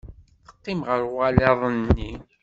[0.45, 2.11] Teqqim ɣef uɣalad-nni.